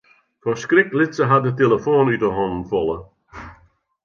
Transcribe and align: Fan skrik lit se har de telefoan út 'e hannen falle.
Fan 0.41 0.55
skrik 0.63 0.89
lit 0.99 1.13
se 1.19 1.23
har 1.31 1.41
de 1.45 1.51
telefoan 1.61 2.11
út 2.13 2.23
'e 2.25 2.29
hannen 2.37 2.65
falle. 2.71 2.97